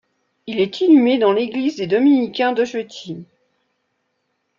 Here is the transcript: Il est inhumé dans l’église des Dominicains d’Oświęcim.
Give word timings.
Il 0.47 0.59
est 0.59 0.81
inhumé 0.81 1.19
dans 1.19 1.31
l’église 1.31 1.75
des 1.75 1.85
Dominicains 1.85 2.53
d’Oświęcim. 2.53 3.23